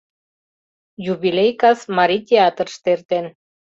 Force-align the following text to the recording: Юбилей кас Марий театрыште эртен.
Юбилей 1.11 1.51
кас 1.61 1.79
Марий 1.97 2.23
театрыште 2.29 2.87
эртен. 2.95 3.25